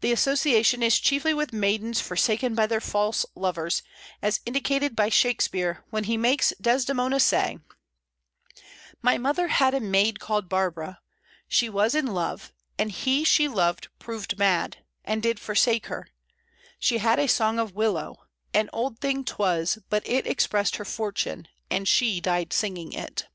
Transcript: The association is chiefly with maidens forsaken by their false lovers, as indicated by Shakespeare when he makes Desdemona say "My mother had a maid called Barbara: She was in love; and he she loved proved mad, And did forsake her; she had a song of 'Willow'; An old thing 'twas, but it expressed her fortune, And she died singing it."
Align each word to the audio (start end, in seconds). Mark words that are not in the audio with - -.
The 0.00 0.12
association 0.12 0.80
is 0.80 1.00
chiefly 1.00 1.34
with 1.34 1.52
maidens 1.52 2.00
forsaken 2.00 2.54
by 2.54 2.68
their 2.68 2.80
false 2.80 3.26
lovers, 3.34 3.82
as 4.22 4.38
indicated 4.46 4.94
by 4.94 5.08
Shakespeare 5.08 5.84
when 5.90 6.04
he 6.04 6.16
makes 6.16 6.52
Desdemona 6.60 7.18
say 7.18 7.58
"My 9.02 9.18
mother 9.18 9.48
had 9.48 9.74
a 9.74 9.80
maid 9.80 10.20
called 10.20 10.48
Barbara: 10.48 11.00
She 11.48 11.68
was 11.68 11.96
in 11.96 12.06
love; 12.06 12.52
and 12.78 12.92
he 12.92 13.24
she 13.24 13.48
loved 13.48 13.88
proved 13.98 14.38
mad, 14.38 14.84
And 15.04 15.20
did 15.20 15.40
forsake 15.40 15.86
her; 15.86 16.10
she 16.78 16.98
had 16.98 17.18
a 17.18 17.26
song 17.26 17.58
of 17.58 17.74
'Willow'; 17.74 18.22
An 18.54 18.70
old 18.72 19.00
thing 19.00 19.24
'twas, 19.24 19.78
but 19.88 20.08
it 20.08 20.28
expressed 20.28 20.76
her 20.76 20.84
fortune, 20.84 21.48
And 21.68 21.88
she 21.88 22.20
died 22.20 22.52
singing 22.52 22.92
it." 22.92 23.26